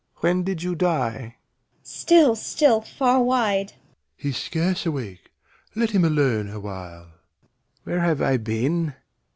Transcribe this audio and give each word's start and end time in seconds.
When 0.15 0.41
did 0.43 0.63
you 0.63 0.73
die? 0.73 1.35
Cor. 1.73 1.79
Still, 1.83 2.35
still, 2.35 2.81
far 2.81 3.21
wide! 3.21 3.67
Doct. 3.67 3.77
He's 4.17 4.37
scarce 4.37 4.83
awake. 4.87 5.31
Let 5.75 5.91
him 5.91 6.03
alone 6.03 6.49
awhile. 6.49 7.11
Lear. 7.85 7.97
Where 7.99 8.05
have 8.05 8.19
I 8.19 8.37
been? 8.37 8.95